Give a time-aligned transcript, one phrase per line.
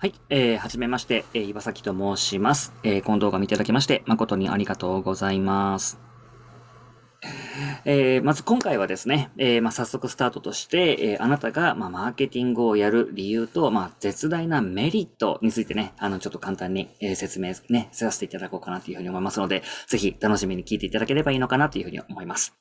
[0.00, 2.72] はい、えー、はじめまして、えー、岩崎と申します。
[2.82, 6.00] えー、この動画見ていただきまして、誠にありがとうございます。
[7.84, 22.59] えー、まず今回はですね、えー、まあ、早速スタートとして、えー、あなたが、まあ、マーケティングをやる理由と、まあ、絶大なメリットについてね、あの、ちょっと簡単に、え説明ね、させていただこうかなというふうに思いますので、ぜひ楽しみに聞いていただければいいのかなというふうに思います。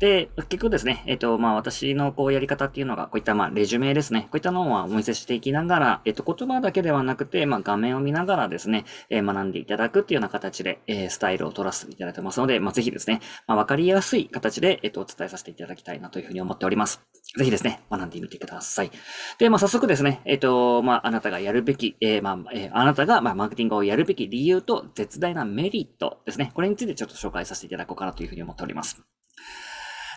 [0.00, 4.22] で、結局ですね、えっ、と、まあ、私のこうやり方っていうのが、こういったまあ、レジュメですね。
[4.22, 17.02] こういったのをお見せしていきながら、えっ、と、言葉だけではなくて、まあ、画面を見ながらですね、えー、学んでいただくっていうような形で、えー、スタイルを取らせていただいてますので、まあ、ぜひですね、まあ、わかりやすい形で、えっ、と、お伝えさせていただきたいなというふうに思っております。
[17.36, 18.90] ぜひですね、学んでみてください。
[19.38, 26.52] で、まあ、早速ですね、えっ、と、まあ、あなたがやるべき、えー、まあ、えー、あなたが、まあ、マーケティングをやるべき理由と絶大なメリットですね。
[26.54, 29.02] これについてちょっと紹介させていただこうかなというふうに思っております。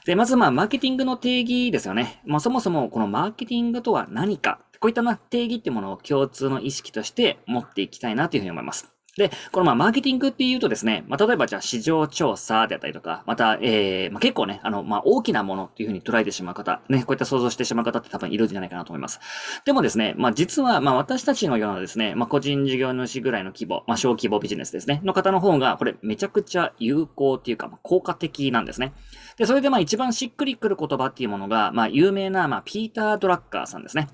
[0.06, 2.22] で、まずまあ、マーケティングの定義ですよね。
[2.26, 8.92] まあ、そもそもこのマーケティングとは何か、こういったな定義ってものを共通の意識として持っていきたいなというふうに思います。
[9.22, 19.20] で、このまあ、マーケティングっていうとですね、まあ、例えばじゃあ市場調査であったりとか、また、えー、まあ、結構ね、あの、まあ、大きなものっていうふうに捉えてしまう方、ね、こういった想像してしまう方って多分いるんじゃないかなと思います。
[19.64, 28.94] でもですね、まあ、実は、まあ、私たちのようなですね、まあ、個人事業主ぐらいの規模、まあ、小規模ビジネスですね、の方の方が、これめちゃくちゃ有効っていうか、まあ、効果的なんですね。
[29.38, 34.08] で、それでまあ、一番しっくりくる言葉っていうものが、まあ、有名な、まあ、ピーター・ドラッカーさんですね。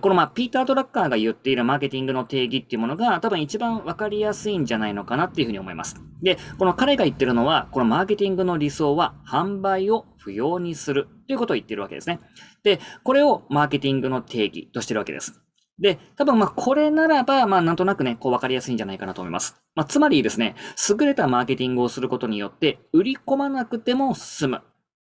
[0.00, 5.96] このまあ、ピーター・ドラッカーが言っているマーケティングの定義っていうものが、多分一番わかりやすいんじゃないのかなっていうふうに思います。
[6.22, 12.20] で、この彼が言ってるのは、このマーケティングの理想は販売を不要にするということを言ってるわけですね。
[12.62, 15.40] で、これをマーケティングの定義としてるわけです。
[15.78, 19.56] で、多分まあこれならば、まあなんとなくね、こう分かりやすいんじゃないかなと思います。
[19.74, 20.54] まあつまりですね、
[20.88, 24.62] 優れたマーケティングをすることによって、売り込まなくても済む。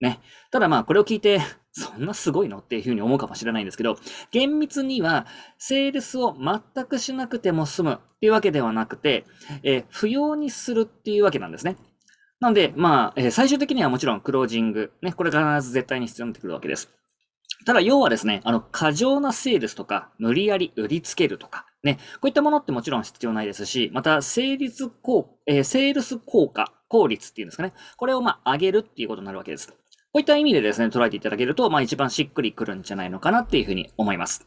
[0.03, 0.20] ね。
[0.50, 1.41] ただまあこれを聞いて、
[1.72, 3.97] そんなすごいのっていうふうに思うかもしれないんですけど、
[4.31, 9.25] 厳密には、セールスを全くしなくても済むっていうわけではなくて、
[9.62, 11.78] えー、不要にするっていうわけなんですね。
[12.41, 16.91] なので、まあ、えー、最終的にはもちろんクロージング、ね、これ必ず絶対に必要になってくるわけです。
[17.65, 27.72] ただ、要はですね、あの、過剰なセールスとか、無理やり売りつけるとか、ね、こういったものってもちろん必要ないですし、また、成立効、えー、セールス効果、効率っていうんですかね。
[27.97, 29.72] これをまあ、上げるっていうことになるわけです。
[30.12, 34.47] こういった意味でですね、捉えていただけると、まあ一番しっくりくるんじゃないのかなっていうふうに思います。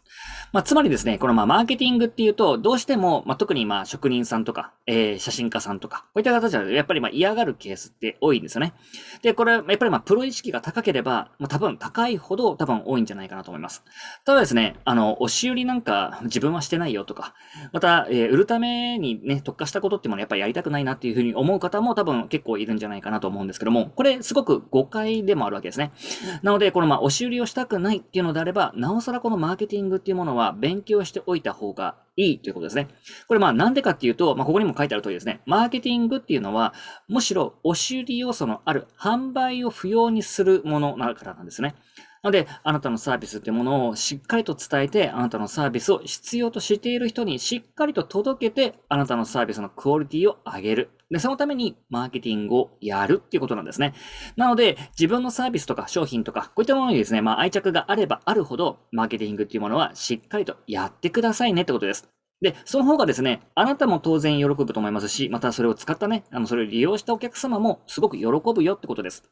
[0.53, 8.75] まあつまりですね、このまあマーケティングっていうと、どうしても、まあ特にまあ職人さんとか、えー、写真家さんとか、こういった方たちはやっぱりまあ嫌がるケースって多いんですよね。
[9.23, 13.83] で、これ、やっぱりまあプロ意識が高ければ、まあ多分高いほど多分多いんじゃないかなと思います。
[14.23, 17.33] ただですね、あの、押し売りなんか自分はしてないよとか、
[17.73, 25.91] また、えー、売るためにね、特化したことっていうものやっぱりやりたくないなっていうふうに思う方も多分結構いるんじゃないかなと思うんですけども、これすごく誤解でもあるわけですね。
[26.43, 32.87] なので、このまあ、押し売りをしたくないっていうのであれば、なおさらこのマーケティングっていうものは勉強しておいた方がいいということですね。
[33.27, 35.41] これまあなんでかっていうと、まあここにも書いてある通りですね。
[35.45, 36.73] マーケティングっていうのは、
[37.07, 41.75] むしろ押し売り要素のある販売を不要にするものだからなんですね。
[42.25, 50.89] なので、あなたのサービスっていうものをしっかりと伝えて、あなたのサービスを必要としている人にしっかりと届けて、あなたのサービスのクオリティを上げる。
[51.11, 53.93] で、そのためにマーケティングをやるっていうことなんですね。
[54.35, 62.09] なので、自分のサービスとか商品とか、こういったものにですね、まあ愛着があればあるほど、マーケティングっていうものはしっかりとやってくださいねってことです。
[62.41, 69.23] で、その方がですね、あなたも当然喜ぶと思いますし、またそれを使ったね、あの、それを利用したお客様もすごく喜ぶよってことです。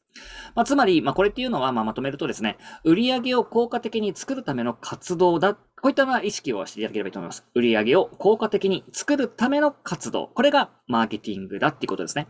[0.56, 5.58] まあ、つまり、まあ、これっていうのは、まあ、まとめるとですね、売り上げを効果的に作るための活動だっ。
[5.84, 7.46] こういったな意識をしていただければいいと思います。
[7.56, 10.32] 売上を効果的に作るための活動。
[10.34, 12.30] これがマーケティングだっていうことですね。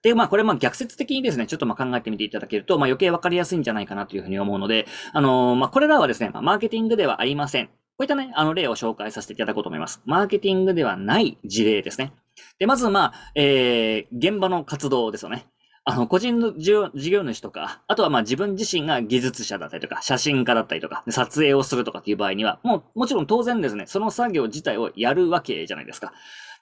[0.00, 7.66] で、まあ、これ、ま、逆説的にですね、ちょっとま、考えてみていただけると、まあ、余計わかりやすいんじゃないかなというふうに思うので、あのー、まあ、これらはですね、まあ、マーケティングではありません。
[7.66, 10.00] こういったね、あの例を紹介させていただこうと思います。
[10.04, 12.12] マーケティングではない事例ですね。
[12.60, 15.48] で、まず、まあ、えー、現場の活動ですよね。
[15.84, 26.12] あの、個人の事業主とか、あとはまあ自分自身が技術者だったりとか、写真家だったりとか、撮影をするとかっていう場合には、もう、もちろん当然ですね、その作業自体をやるわけじゃないですか。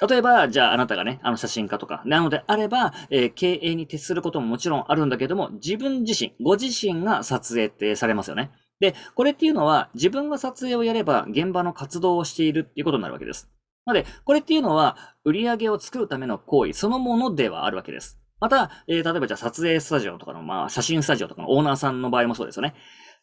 [0.09, 8.53] 例えば、じゃああなたがね、あの写真家とか、なのであれば、えー、経営に徹することももちろんあるんだけども、自分自身、ご自身が撮影ってされますよね。
[8.79, 13.51] で、これっていうのは自分が撮影をやれば現場の活動をしているっていうことになるわけです。
[13.87, 18.21] なので、これっていうのは売り上げを作るための行為そのものではあるわけです。
[18.41, 22.75] また、えー、例えばじゃあ撮影スタジオとかの、まあ写真スタジオとかのオーナーさんの場合もそうですよね。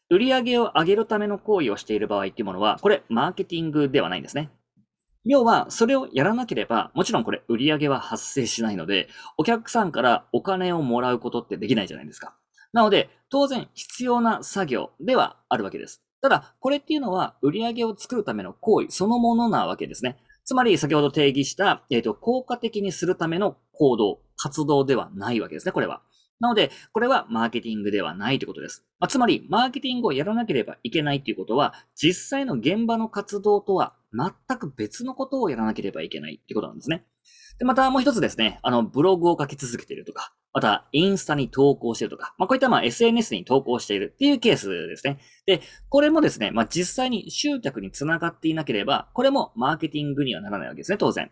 [0.09, 4.51] 売り上げを上げるための行為をしている場合っていうものは、これマーケティングではないんですね。
[5.23, 9.07] 要は、それをやらなければ、もちろんこれ売り上げは発生しないので、
[9.37, 12.35] お客さんからお金をもらうことってできないじゃないですか。
[12.73, 16.03] なので、当然必要な作業ではあるわけです。
[16.21, 20.17] ただ、これっていうのは売り上げを作るための行為そのものなわけですね。
[20.45, 26.03] つまり、先ほど定義した、えっ、ー、と、効果的にするための行動、活動ではないわけですね、これは。
[26.39, 28.85] なので、これはマーケティングではないということです。
[28.99, 37.05] まあ、つまり、マーケティングをやらなければいけないということは、実際の現場の活動とは全く別のことをやらなければいけないということなんですね。
[37.57, 45.19] で、またもう一つですね、あの、ブログを書き続けているとか、また、インスタに投稿してるとか、まあ、こういったまあ SNS に投稿しているっていうケースですね。
[45.45, 45.59] で、
[45.89, 51.29] これもですね、まあ、実際に集客につながっていなければ、これもマーケティングにはならないわけですね、当然。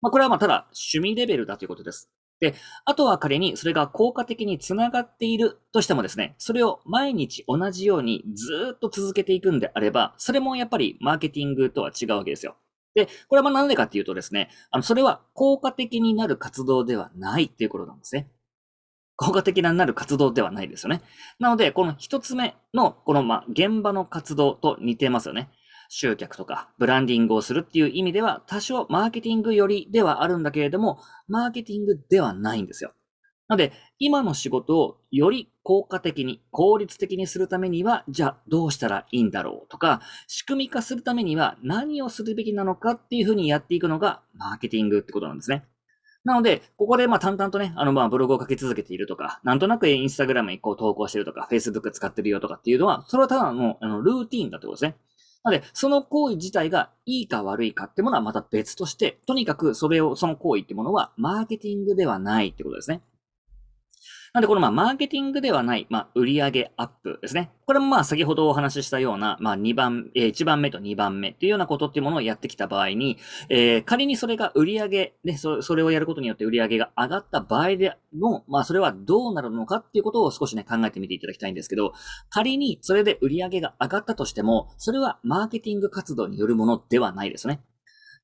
[0.00, 2.12] まあ、これはまあ、ただ、趣味レベルだということです。
[2.38, 12.54] で、あとは仮にそれが効果的につながっているとしてもですね、それを毎日同じようにずっと続けていくんであれば、それもやっぱりマーケティングとは違うわけですよ。
[12.94, 18.30] で、これは何でかっていうとですね、あの、それは効果的になる活動ではないっていうことなんですね。
[19.20, 21.02] 効果的ななる活動ではないですよね。
[21.38, 25.50] なので、この一つ目の、この、ま、現場の活動と似てますよね。
[25.90, 32.94] 集客とかブランディングをするっていう意味では多少マーケティング寄りではあるんだけれども、マーケティングではないんですよ。
[33.48, 45.66] なので、今の仕事をより効果的に、効率的にするためには、じゃあどうしたらいいんだろうとか、仕組み化するためには何をするべきなのかっていうふうにやっていくのがマーケティングってことなんですね。
[46.24, 54.96] なので、ここでまあ淡々とね、あのまあブログを書き続けているとか、なんとなくインスタグラムにこう投稿してるとか、Facebook 使ってるよとかっていうのは、それはただのあのルーティーンだってことですね。
[55.42, 63.00] なので、その行為自体がいいか悪いかってものはまた別として、とにかくそれを、その行為ってものはマーケティングではないってことですね。
[64.32, 67.50] なんで、このまあ、マーケティングではない、まあ、売上アップですね。
[67.66, 73.18] これもまあ、先ほどお話ししたような、まあ、2番、えー、1番目と2番目っていうようなことっていうものをやってきた場合に、
[73.48, 81.92] えー、仮にそれが売上で、そそれをやることによって売上が上がった場合での、まあ、それはどうなるのかっていうことを少しね、考えてみていただきたいんですけど、
[82.28, 87.60] 仮にそれで売上が上がったとしても、それはマーケティング活動によるものではないですね。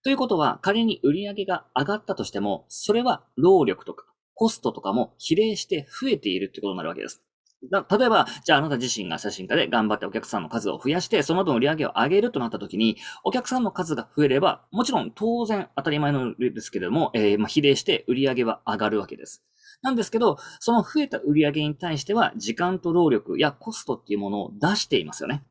[0.03, 4.07] ということは、仮に売上が上がったとしても、それは労力とか、
[4.37, 7.23] コストとかも比例して増えているってことになるわけです。
[7.63, 19.43] 例えば、じゃああなた自身が写真家で頑張ってお客さんの数を増やして、その分売り上げを上げるとなった時に、お客さんの数が増えれば、もちろん当然当たり前のですけれども、えー、まあ、比例して売り上げは上がるわけです。
[19.83, 25.43] なんですけど、その増えた売り上げに対しては、時間と労力やコストっていうものを出していますよね。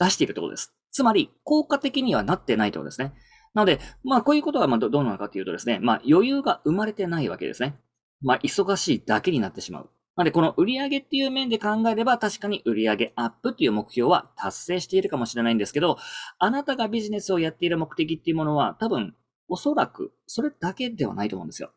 [0.00, 0.74] 出しているってことです。
[0.90, 3.14] つまり、効果的にはなってないってことですね。
[3.54, 7.76] なので、まあ、こういうことは、まあ、どうなのかっていうとですね、まあ、余裕が生まれてないわけですね。
[8.22, 9.90] まあ、忙しいだけになってしまう。
[10.16, 15.96] なので、この売上っていう面で考えれば、確かに売上アップという目標は達成しているかもしれないんですけど、
[16.38, 19.14] あなたがビジネスをやっている目的っていうものは、多分、
[19.48, 21.70] おそらく、それだけではないと思うんですよ。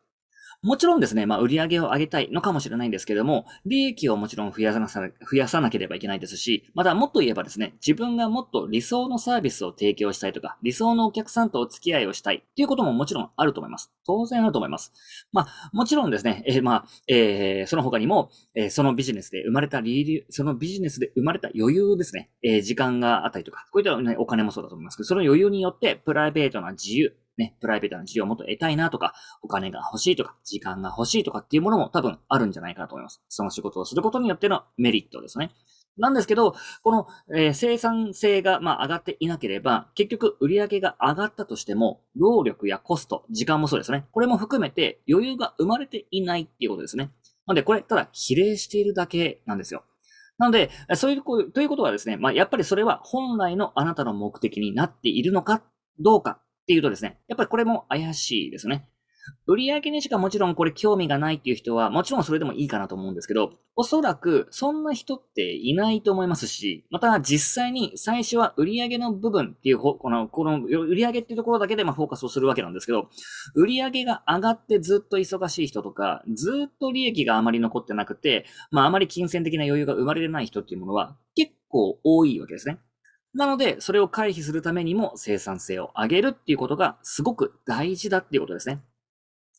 [0.62, 13.92] もちろんですね、まあ、売り上げを上げたいのかもしれないんですけども、利益をもちろん増やさな増やさなければいけないですし、またもっと言えばですね、自分がもっと理想のサービスを提供したいとか、理想のお客さんとお付き合いをしたいっていうことももちろんあると思います。
[14.06, 14.92] 当然あると思います。
[15.32, 33.22] まあ、もちろんですね、えー、まあ、えー、その他にも、えー、そのビジネスで生まれた理由、そのビジネスで生まれた余裕ですね、えー、時間があったりとか、こういった、お金もそうだと思いますけど、その余裕によってプライベートな自由、ね、プライベートな事業をもっと得たいなとか、お金が欲しいとか、時間が欲しいとかっていうものも多分あるんじゃないかなと思います。
[33.28, 35.50] その仕事をすることによってのメリットですね。
[35.98, 37.06] なんですけど、この、
[37.36, 44.06] えー、生産性が、まあ、上がっていなければ、結局売上が上がったとしても、労力やコスト、時間もそうですね。
[44.10, 47.10] これも含めて余裕が生まれていないっていうことですね。
[47.46, 49.84] なので、これ、ただ比例しているだけなんですよ。
[50.38, 55.62] なので、そういう、ということはですね、まあ、やっぱりそれは本来のあなたの目的になっているのか
[56.00, 58.88] どうかっていうとですね、やっぱりこれも怪しいですね。
[59.46, 73.08] 売上にしかもちろんこれ興味がないっていう人は、もちろんそれでもいいかなと思うんですけど、おそらくそんな人っていないと思いますし、また実際に最初は売上の部分っていう、この、この売上っていうところだけでまフォーカスをするわけなんですけど、
[73.54, 82.78] 売上が上がってずっと忙しい人とか、ずっと利益があまり残ってなくて、まああまり金銭的な余裕が生まれてない人っていうものは結構多いわけですね。
[83.34, 88.82] なので、それを回避するためにも生産性を上げるっていうことがすごく大事だっていうことですね。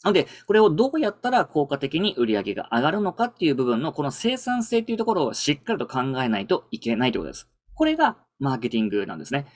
[0.03, 7.50] なので、これをどうやったら効果的に売り上げが上がるのかっていう部分のこの生産性っていうところをしっかりと考えないといけないということです。
[7.74, 9.48] これがマーケティングなんですね。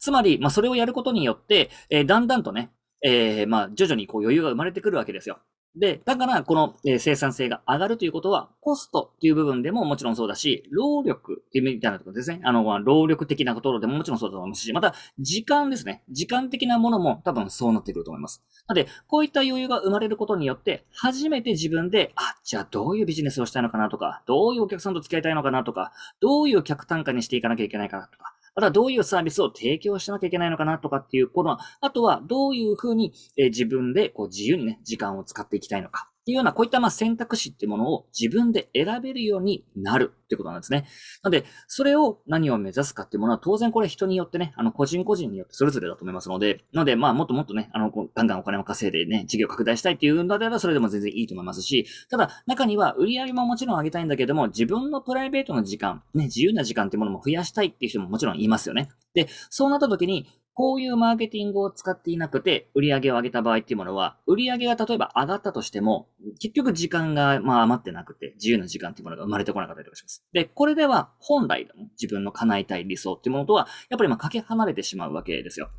[0.00, 5.38] つまり、まあ、それをやることによって、えー、だんだんとね、えー、まあ、徐々にこう余裕が生まれてくるわけですよ。
[5.74, 12.42] で、だから、この、え、生産性が上がるということは、コストっていう部分でももちろんそうだし、労力っていうみたいなところですね。
[12.44, 16.02] あの、労力的なところでももちろんそうだと思いますし、また、時間ですね。
[16.10, 18.44] 時間的なものも多分そうなってくると思います。
[18.68, 36.11] なので、こういった余裕が生まれることによって、初めて自分で、あ、じゃあどういうビジネスをしたいのかなとか、どういうお客さんと付き合いたいのかなとか、どういう客単価にしていかなきゃいけないかなとか、あとはどういうサービスを提供しなきゃいけないのかなとかっていうことは、あとはどういうふうに、え自分でこう自由にね、時間を使っていきたいのか。
[36.22, 40.86] っていうような、こういったまあ選択肢っていうものを自分で選べるようになるってことなんですね。
[41.24, 58.90] なので、それを何を目指すかっていうものは当然これ人によってね、あの個人個人によってそれぞれだと思いますので、なのでまあもっともっとね、あの、ガンガンお金を稼いでね、事業拡大したいっていうのであればそれでも全然いいと思いますし、ただ中には売り上げももちろん上げたいんだけども、自分のプライベートの時間、ね、自由な時間っていうものも増やしたいっていう人ももちろんいますよね。
[59.14, 66.08] で、そうなった時に、こういうマーケティングを使っていなくて、売り上げを上げた場合っていうものは、売り上げが例えば上がったとしても、
[66.40, 70.24] 結局時間がまあ余ってなくて、自由な時間っていうものが生まれてこなかったりとかします。
[70.32, 75.70] で、これでは本来の自分の叶えたい理想っていうものとは、やっぱりまあかけ離れてしまうわけですよ。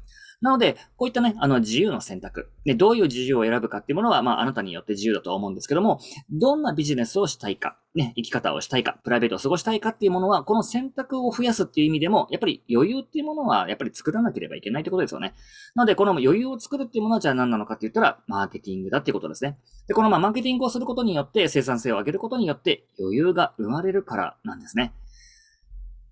[0.44, 2.50] なので、こういったね、あの、自由の選択。
[2.66, 15.34] で、どういう自由を選ぶかっていうものは、まあ、あなたによって自由だとは思うんですけども、どんなビジネスをしたいか、ね、生き方をしたいか、プライベートを過ごしたいかっていうものは、この選択を増やすっていう意味でも、やっぱり余裕っていうものは、やっぱり作らなければいけないってことですよね。
[15.76, 19.58] なので、この余裕を作るっていうものは、じゃあ何なのかって言ったら、マーケティングだっていうことですね。
[19.88, 24.92] で、このまあ、マーケティングをすることによって、生産性を上げることによって、余裕が生まれるからなんですね。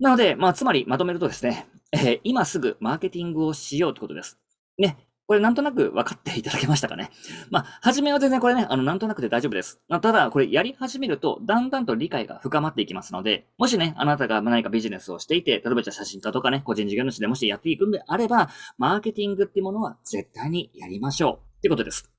[0.01, 4.39] なので、まあ、つまりまとめるとですね、えー、今すぐマーケティングをしようってことです。
[4.79, 4.97] ね。
[5.27, 7.11] これなんとなく分かっていただけましたかね。
[7.51, 9.79] まあ、初めは全然これね、あの、なんとなくで大丈夫です。
[9.87, 21.57] まただ、これやり始めると、だんだんと理解が深まっていきますので、もしね、あなたが何かビジネスをしていて、例えばじゃ写真家とかね、個人事業主でもしやっていくんであれば、マーケティングっていうものは絶対にやりましょう。
[21.59, 22.11] ってことです。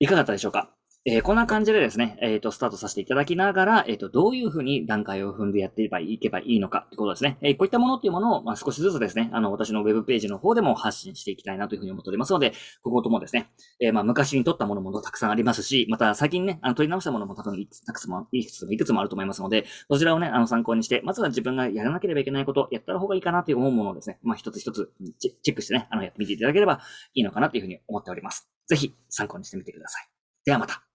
[0.00, 0.74] いかがだったでしょうか？
[1.06, 7.36] えー、こんな感じでですね、えっ、ー、と、スタートさせていただきながら、えっ、ー、と、どういうふうに段階を踏んでやっていけばいけばいいのかってことですね。
[7.42, 26.80] えこういったものっていうものを、まあ、少しずつですね、あの、私のウェブページの方でも発信していきたいなというふうに思っておりますので、ここともですね、えまあ、昔に撮ったものもたくさんありますし、また最近ね、あの、撮り直したものも多分いくつも、いくつもいくつもあると思いますので、そちらをね、あの、参考にして、まずは自分がやらなければいけないこと、やった方がいいかなという思うものをですね、まあ、一つ一つチェックしてね、あの、やってみていただければ
[27.12, 28.48] いいのかなというふうに思っております。
[28.66, 30.08] ぜひ参考にしてみてください。
[30.46, 30.93] ではまた。